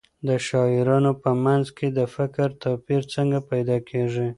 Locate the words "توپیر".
2.63-3.01